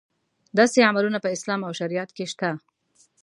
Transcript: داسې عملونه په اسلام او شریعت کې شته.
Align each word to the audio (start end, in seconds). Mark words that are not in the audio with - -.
داسې 0.57 0.79
عملونه 0.89 1.17
په 1.23 1.29
اسلام 1.35 1.61
او 1.67 1.71
شریعت 1.79 2.09
کې 2.15 2.25
شته. 2.31 2.49